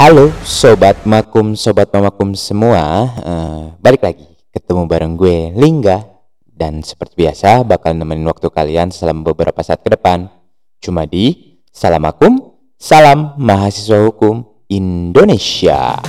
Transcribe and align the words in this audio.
Halo 0.00 0.32
sobat 0.48 1.04
makum, 1.04 1.52
sobat 1.52 1.92
mamakum 1.92 2.32
semua. 2.32 3.04
Uh, 3.20 3.76
Balik 3.84 4.00
lagi 4.00 4.24
ketemu 4.48 4.88
bareng 4.88 5.12
gue 5.12 5.52
Lingga. 5.52 6.08
Dan 6.48 6.80
seperti 6.80 7.20
biasa 7.20 7.68
bakal 7.68 7.92
nemenin 7.92 8.24
waktu 8.24 8.48
kalian 8.48 8.88
selama 8.88 9.28
beberapa 9.36 9.60
saat 9.60 9.84
ke 9.84 9.92
depan. 9.92 10.32
Cuma 10.80 11.04
di 11.04 11.60
Salam 11.68 12.00
Makum, 12.00 12.32
Salam 12.80 13.36
Mahasiswa 13.36 14.08
Hukum 14.08 14.40
Indonesia. 14.72 16.00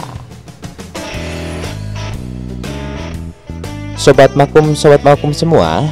Sobat 4.00 4.32
makum, 4.39 4.71
sobat 4.71 5.04
makum 5.04 5.36
semua 5.36 5.84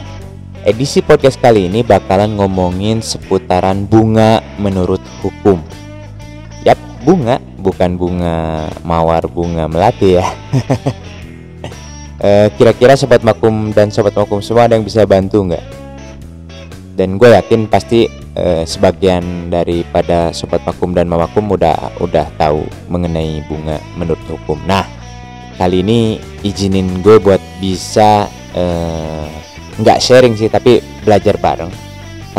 Edisi 0.63 1.03
podcast 1.03 1.35
kali 1.35 1.67
ini 1.67 1.83
bakalan 1.83 2.39
ngomongin 2.39 3.03
seputaran 3.03 3.83
bunga 3.83 4.39
menurut 4.55 5.03
hukum. 5.19 5.59
Yap, 6.63 6.79
bunga 7.03 7.48
bukan 7.59 7.99
bunga 7.99 8.67
mawar 8.81 9.27
bunga 9.27 9.67
melati 9.67 10.17
ya. 10.17 10.27
Eh, 12.19 12.51
kira-kira 12.59 12.99
sobat 12.99 13.23
makum 13.23 13.71
dan 13.71 13.95
sobat 13.95 14.11
makum 14.11 14.43
semua 14.43 14.67
ada 14.67 14.75
yang 14.75 14.83
bisa 14.83 15.07
bantu 15.07 15.39
nggak? 15.39 15.63
Dan 16.99 17.15
gue 17.15 17.31
yakin 17.31 17.71
pasti 17.71 18.11
eh, 18.35 18.67
sebagian 18.67 19.47
daripada 19.47 20.35
sobat 20.35 20.59
makum 20.67 20.91
dan 20.91 21.07
mamakum 21.07 21.47
udah 21.47 21.95
udah 22.03 22.27
tahu 22.35 22.67
mengenai 22.91 23.39
bunga 23.47 23.79
menurut 23.95 24.19
hukum. 24.27 24.59
Nah 24.67 24.83
kali 25.55 25.79
ini 25.79 26.19
izinin 26.43 26.99
gue 26.99 27.23
buat 27.23 27.39
bisa 27.63 28.27
eh, 28.51 29.31
nggak 29.79 30.03
sharing 30.03 30.35
sih 30.35 30.51
tapi 30.51 30.83
belajar 31.07 31.39
bareng 31.39 31.88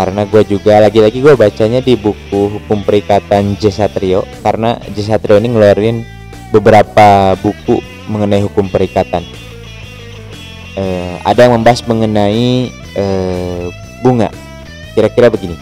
karena 0.00 0.24
gue 0.24 0.42
juga 0.48 0.80
lagi-lagi 0.80 1.20
gue 1.20 1.36
bacanya 1.36 1.84
di 1.84 1.92
buku 1.92 2.56
hukum 2.56 2.80
perikatan 2.80 3.52
J 3.60 3.68
Satrio 3.68 4.24
karena 4.40 4.80
J 4.96 5.12
Satrio 5.12 5.36
ini 5.36 5.52
ngeluarin 5.52 6.08
beberapa 6.56 7.36
buku 7.44 7.84
mengenai 8.08 8.40
hukum 8.40 8.64
perikatan. 8.72 9.20
Uh, 10.72 11.20
ada 11.20 11.44
yang 11.44 11.60
membahas 11.60 11.84
mengenai 11.84 12.72
uh, 12.96 13.68
bunga. 14.00 14.32
Kira-kira 14.96 15.28
begini. 15.28 15.60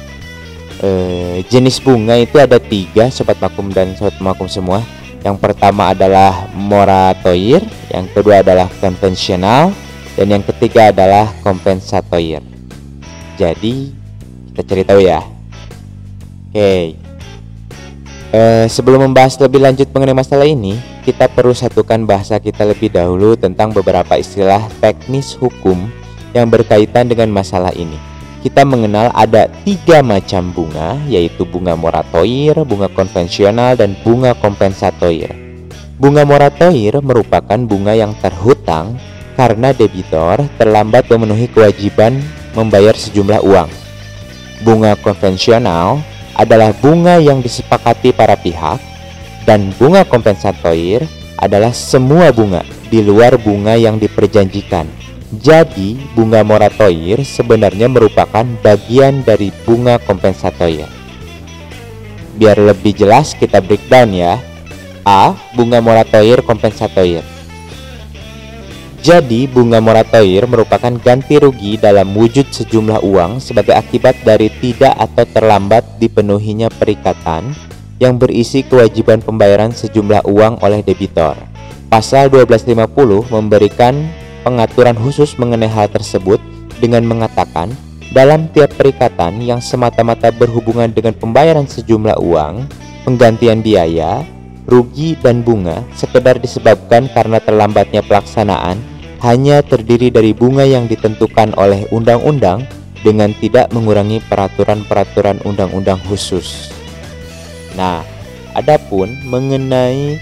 Uh, 0.79 1.43
jenis 1.51 1.83
bunga 1.83 2.15
itu 2.15 2.39
ada 2.39 2.63
tiga 2.63 3.11
sobat 3.11 3.43
makum 3.43 3.75
dan 3.75 3.99
sobat 3.99 4.15
makum 4.23 4.47
semua. 4.47 4.87
Yang 5.27 5.43
pertama 5.43 5.91
adalah 5.91 6.47
moratoir 6.55 7.67
yang 7.91 8.07
kedua 8.15 8.47
adalah 8.47 8.71
konvensional 8.79 9.75
dan 10.15 10.27
yang 10.31 10.47
ketiga 10.47 10.95
adalah 10.95 11.27
kompensatoir. 11.43 12.39
Jadi 13.35 13.98
kita 14.59 14.75
cari 14.75 14.83
tahu 14.83 15.01
ya. 15.07 15.23
Oke. 15.23 16.51
Okay. 16.51 16.85
Uh, 18.35 18.67
sebelum 18.67 19.07
membahas 19.07 19.39
lebih 19.39 19.63
lanjut 19.63 19.87
mengenai 19.95 20.19
masalah 20.19 20.51
ini, 20.51 20.83
kita 21.07 21.31
perlu 21.31 21.55
satukan 21.55 22.03
bahasa 22.03 22.43
kita 22.43 22.67
lebih 22.67 22.91
dahulu 22.91 23.39
tentang 23.39 23.71
beberapa 23.71 24.19
istilah 24.19 24.67
teknis 24.83 25.39
hukum 25.39 25.87
yang 26.35 26.51
berkaitan 26.51 27.07
dengan 27.07 27.31
masalah 27.31 27.71
ini. 27.79 27.95
Kita 28.43 28.67
mengenal 28.67 29.15
ada 29.15 29.47
tiga 29.63 30.03
macam 30.03 30.51
bunga, 30.51 30.99
yaitu 31.07 31.47
bunga 31.47 31.79
moratoir, 31.79 32.59
bunga 32.67 32.91
konvensional, 32.91 33.79
dan 33.79 33.95
bunga 34.03 34.35
kompensatoir. 34.43 35.39
Bunga 36.03 36.27
moratoir 36.27 36.99
merupakan 36.99 37.59
bunga 37.63 37.95
yang 37.95 38.11
terhutang 38.19 38.99
karena 39.39 39.71
debitor 39.71 40.43
terlambat 40.59 41.07
memenuhi 41.07 41.47
kewajiban 41.47 42.19
membayar 42.59 42.99
sejumlah 42.99 43.39
uang 43.47 43.88
Bunga 44.67 44.99
konvensional 44.99 46.03
adalah 46.35 46.75
bunga 46.75 47.23
yang 47.23 47.39
disepakati 47.39 48.11
para 48.11 48.35
pihak 48.35 48.83
dan 49.47 49.71
bunga 49.79 50.03
kompensatoir 50.03 51.07
adalah 51.39 51.71
semua 51.71 52.35
bunga 52.35 52.67
di 52.91 52.99
luar 53.03 53.39
bunga 53.39 53.79
yang 53.79 54.03
diperjanjikan. 54.03 54.87
Jadi, 55.29 56.01
bunga 56.17 56.41
moratoir 56.41 57.21
sebenarnya 57.21 57.87
merupakan 57.87 58.49
bagian 58.65 59.21
dari 59.23 59.53
bunga 59.63 60.01
kompensatoir. 60.03 60.89
Biar 62.35 62.57
lebih 62.57 62.97
jelas 62.97 63.37
kita 63.37 63.61
breakdown 63.61 64.11
ya. 64.17 64.41
A. 65.05 65.37
Bunga 65.53 65.85
moratoir 65.85 66.41
kompensatoir 66.43 67.38
jadi, 68.99 69.47
bunga 69.47 69.79
moratoir 69.79 70.51
merupakan 70.51 70.91
ganti 70.99 71.39
rugi 71.39 71.79
dalam 71.79 72.11
wujud 72.19 72.51
sejumlah 72.51 73.07
uang 73.07 73.39
sebagai 73.39 73.79
akibat 73.79 74.19
dari 74.27 74.51
tidak 74.59 74.91
atau 74.99 75.23
terlambat 75.23 75.87
dipenuhinya 76.03 76.67
perikatan 76.67 77.55
yang 78.03 78.19
berisi 78.19 78.67
kewajiban 78.67 79.23
pembayaran 79.23 79.71
sejumlah 79.71 80.27
uang 80.27 80.59
oleh 80.63 80.83
debitor. 80.83 81.39
Pasal 81.87 82.27
1250 82.29 83.31
memberikan 83.31 83.95
pengaturan 84.43 84.99
khusus 84.99 85.39
mengenai 85.39 85.71
hal 85.71 85.87
tersebut 85.89 86.43
dengan 86.83 87.07
mengatakan 87.07 87.71
dalam 88.11 88.51
tiap 88.51 88.73
perikatan 88.75 89.39
yang 89.45 89.63
semata-mata 89.63 90.33
berhubungan 90.35 90.89
dengan 90.91 91.15
pembayaran 91.15 91.69
sejumlah 91.71 92.19
uang, 92.19 92.67
penggantian 93.05 93.61
biaya, 93.61 94.27
rugi 94.69 95.17
dan 95.25 95.41
bunga 95.41 95.81
sekedar 95.97 96.37
disebabkan 96.37 97.09
karena 97.17 97.41
terlambatnya 97.41 98.05
pelaksanaan 98.05 98.77
hanya 99.25 99.65
terdiri 99.65 100.13
dari 100.13 100.37
bunga 100.37 100.63
yang 100.63 100.87
ditentukan 100.87 101.57
oleh 101.57 101.89
undang-undang 101.91 102.69
dengan 103.01 103.33
tidak 103.41 103.73
mengurangi 103.73 104.23
peraturan-peraturan 104.29 105.43
undang-undang 105.43 105.99
khusus. 106.07 106.71
Nah, 107.75 108.05
adapun 108.55 109.11
mengenai 109.27 110.21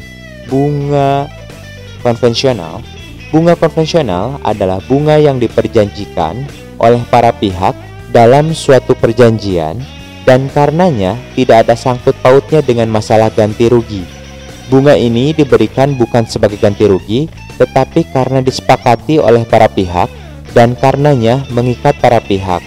bunga 0.49 1.29
konvensional, 2.01 2.81
bunga 3.35 3.59
konvensional 3.59 4.41
adalah 4.47 4.81
bunga 4.87 5.21
yang 5.21 5.43
diperjanjikan 5.43 6.47
oleh 6.81 7.03
para 7.11 7.35
pihak 7.35 7.75
dalam 8.15 8.55
suatu 8.55 8.97
perjanjian 8.97 9.77
dan 10.25 10.49
karenanya 10.53 11.19
tidak 11.37 11.69
ada 11.69 11.75
sangkut 11.77 12.17
pautnya 12.25 12.65
dengan 12.65 12.89
masalah 12.89 13.29
ganti 13.29 13.69
rugi 13.69 14.16
Bunga 14.67 14.99
ini 14.99 15.31
diberikan 15.31 15.95
bukan 15.95 16.27
sebagai 16.27 16.59
ganti 16.59 16.91
rugi, 16.91 17.31
tetapi 17.55 18.03
karena 18.11 18.43
disepakati 18.43 19.23
oleh 19.23 19.47
para 19.47 19.71
pihak 19.71 20.11
dan 20.51 20.75
karenanya 20.75 21.47
mengikat 21.55 21.95
para 22.03 22.19
pihak 22.19 22.59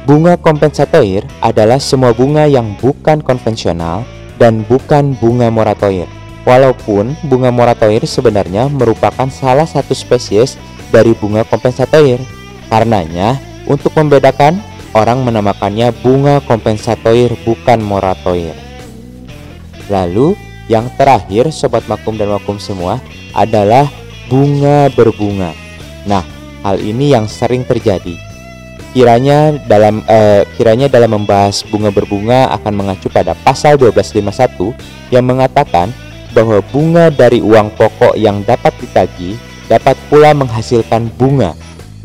Bunga 0.07 0.39
kompensatoir 0.39 1.27
adalah 1.43 1.83
semua 1.83 2.15
bunga 2.15 2.47
yang 2.47 2.79
bukan 2.79 3.19
konvensional 3.19 4.07
dan 4.39 4.63
bukan 4.63 5.17
bunga 5.19 5.51
moratoir. 5.51 6.07
Walaupun 6.47 7.17
bunga 7.27 7.51
moratoir 7.51 8.07
sebenarnya 8.07 8.71
merupakan 8.71 9.27
salah 9.27 9.67
satu 9.67 9.91
spesies 9.91 10.55
dari 10.95 11.11
bunga 11.11 11.43
kompensatoir. 11.43 12.23
Karenanya, 12.71 13.35
untuk 13.67 13.91
membedakan, 13.99 14.63
orang 14.95 15.27
menamakannya 15.27 15.91
bunga 15.99 16.39
kompensatoir 16.47 17.35
bukan 17.43 17.83
moratoir. 17.83 18.66
Lalu 19.87 20.35
yang 20.67 20.91
terakhir 20.99 21.49
sobat 21.55 21.87
makum 21.87 22.19
dan 22.19 22.31
makum 22.31 22.59
semua 22.59 22.99
adalah 23.31 23.87
bunga 24.27 24.91
berbunga. 24.91 25.55
Nah, 26.03 26.23
hal 26.63 26.79
ini 26.83 27.15
yang 27.15 27.27
sering 27.27 27.63
terjadi. 27.63 28.15
Kiranya 28.91 29.55
dalam 29.67 30.03
eh, 30.07 30.43
kiranya 30.57 30.87
dalam 30.91 31.21
membahas 31.21 31.61
bunga 31.67 31.91
berbunga 31.91 32.49
akan 32.55 32.73
mengacu 32.73 33.07
pada 33.11 33.37
pasal 33.45 33.77
1251 33.77 35.13
yang 35.13 35.23
mengatakan 35.27 35.93
bahwa 36.33 36.59
bunga 36.73 37.13
dari 37.13 37.39
uang 37.39 37.77
pokok 37.77 38.17
yang 38.17 38.41
dapat 38.43 38.73
ditagih 38.81 39.37
dapat 39.67 39.95
pula 40.07 40.31
menghasilkan 40.31 41.11
bunga 41.13 41.53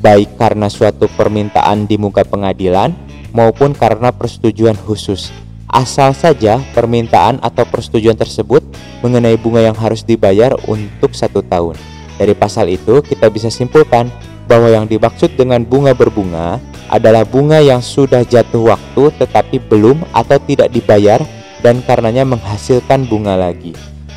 baik 0.03 0.35
karena 0.35 0.67
suatu 0.67 1.07
permintaan 1.15 1.87
di 1.87 1.95
muka 1.95 2.27
pengadilan 2.27 2.91
maupun 3.31 3.73
karena 3.73 4.11
persetujuan 4.11 4.75
khusus 4.75 5.31
asal 5.73 6.13
saja 6.13 6.61
permintaan 6.77 7.41
atau 7.41 7.65
persetujuan 7.65 8.15
tersebut 8.15 8.61
mengenai 9.01 9.41
bunga 9.41 9.65
yang 9.65 9.75
harus 9.75 10.05
dibayar 10.05 10.53
untuk 10.69 11.17
satu 11.17 11.41
tahun. 11.41 11.75
Dari 12.21 12.37
pasal 12.37 12.69
itu 12.69 13.01
kita 13.01 13.33
bisa 13.33 13.49
simpulkan 13.49 14.13
bahwa 14.45 14.69
yang 14.69 14.85
dimaksud 14.85 15.33
dengan 15.35 15.65
bunga 15.65 15.97
berbunga 15.97 16.61
adalah 16.93 17.25
bunga 17.25 17.59
yang 17.65 17.81
sudah 17.81 18.21
jatuh 18.21 18.77
waktu 18.77 19.09
tetapi 19.17 19.57
belum 19.65 20.05
atau 20.13 20.37
tidak 20.45 20.69
dibayar 20.69 21.19
dan 21.65 21.81
karenanya 21.81 22.29
menghasilkan 22.29 23.09
bunga 23.09 23.35
lagi. 23.35 23.73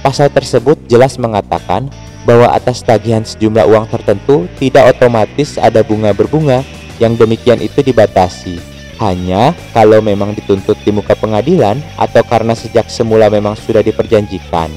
pasal 0.06 0.30
tersebut 0.30 0.78
jelas 0.86 1.18
mengatakan 1.18 1.90
bahwa 2.30 2.54
atas 2.54 2.86
tagihan 2.86 3.26
sejumlah 3.26 3.66
uang 3.66 3.90
tertentu 3.90 4.46
tidak 4.62 4.94
otomatis 4.94 5.58
ada 5.58 5.82
bunga 5.82 6.14
berbunga 6.14 6.62
yang 7.02 7.18
demikian 7.18 7.58
itu 7.58 7.82
dibatasi 7.82 8.75
hanya 9.00 9.52
kalau 9.76 10.00
memang 10.00 10.32
dituntut 10.32 10.80
di 10.84 10.92
muka 10.92 11.16
pengadilan 11.16 11.80
atau 12.00 12.24
karena 12.24 12.56
sejak 12.56 12.88
semula 12.88 13.28
memang 13.28 13.54
sudah 13.60 13.84
diperjanjikan. 13.84 14.72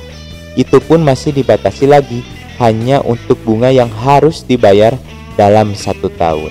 Itu 0.59 0.83
pun 0.83 1.03
masih 1.07 1.31
dibatasi 1.35 1.87
lagi 1.87 2.27
hanya 2.59 2.99
untuk 3.07 3.39
bunga 3.47 3.71
yang 3.71 3.89
harus 3.89 4.43
dibayar 4.43 4.95
dalam 5.39 5.75
satu 5.75 6.11
tahun. 6.19 6.51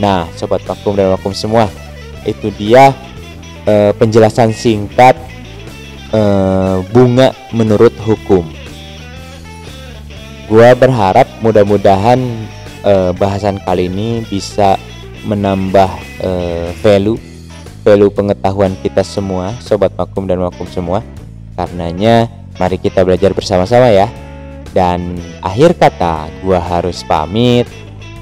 Nah 0.00 0.26
sobat 0.34 0.64
vakum 0.64 0.96
dan 0.96 1.12
vakum 1.12 1.36
semua 1.36 1.68
itu 2.24 2.48
dia 2.56 2.96
eh, 3.68 3.92
penjelasan 3.94 4.56
singkat 4.56 5.16
eh, 6.12 6.76
bunga 6.88 7.36
menurut 7.52 7.92
hukum. 8.00 8.48
Gua 10.44 10.76
berharap 10.76 11.24
mudah-mudahan 11.40 12.20
uh, 12.84 13.10
bahasan 13.16 13.56
kali 13.64 13.88
ini 13.88 14.22
bisa 14.28 14.76
menambah 15.24 15.88
uh, 16.22 16.70
value 16.84 17.18
value 17.84 18.08
pengetahuan 18.08 18.72
kita 18.80 19.04
semua, 19.04 19.52
sobat 19.60 19.92
makum 19.94 20.24
dan 20.24 20.40
makum 20.40 20.64
semua. 20.64 21.04
Karenanya 21.54 22.26
mari 22.56 22.80
kita 22.80 23.04
belajar 23.04 23.36
bersama-sama 23.36 23.92
ya. 23.92 24.08
Dan 24.74 25.20
akhir 25.44 25.78
kata 25.78 26.32
gua 26.42 26.58
harus 26.58 27.04
pamit. 27.04 27.68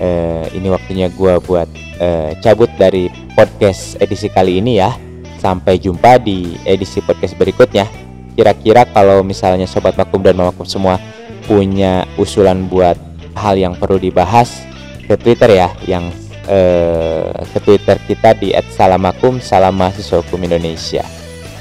Uh, 0.02 0.44
ini 0.52 0.66
waktunya 0.68 1.06
gua 1.14 1.38
buat 1.38 1.70
uh, 2.02 2.34
cabut 2.42 2.68
dari 2.74 3.08
podcast 3.38 3.96
edisi 4.02 4.26
kali 4.28 4.58
ini 4.58 4.82
ya. 4.82 4.92
Sampai 5.38 5.78
jumpa 5.78 6.18
di 6.18 6.58
edisi 6.66 6.98
podcast 7.00 7.38
berikutnya. 7.38 7.86
Kira-kira 8.34 8.84
kalau 8.90 9.22
misalnya 9.22 9.64
sobat 9.70 9.94
makum 9.94 10.20
dan 10.20 10.36
makum 10.36 10.66
semua 10.66 10.98
punya 11.46 12.04
usulan 12.18 12.66
buat 12.66 12.98
hal 13.38 13.56
yang 13.56 13.74
perlu 13.78 13.98
dibahas 13.98 14.62
ke 15.06 15.14
Twitter 15.18 15.58
ya 15.58 15.68
yang 15.88 16.08
eh, 16.48 17.30
ke 17.52 17.58
Twitter 17.62 17.96
kita 18.08 18.34
di 18.38 18.54
@salamakum 18.72 19.38
salam 19.38 19.76
mahasiswa 19.76 20.22
hukum 20.22 20.42
Indonesia. 20.42 21.04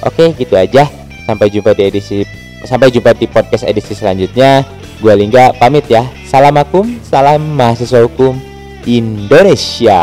Oke, 0.02 0.34
gitu 0.34 0.58
aja. 0.58 0.90
Sampai 1.26 1.54
jumpa 1.54 1.78
di 1.78 1.84
edisi 1.86 2.26
sampai 2.66 2.94
jumpa 2.94 3.14
di 3.18 3.26
podcast 3.30 3.66
edisi 3.66 3.94
selanjutnya. 3.94 4.66
Gua 5.02 5.18
Lingga 5.18 5.54
pamit 5.58 5.90
ya. 5.90 6.06
Salamakum, 6.30 7.02
salam 7.02 7.42
mahasiswa 7.58 8.06
hukum 8.06 8.38
Indonesia. 8.86 10.02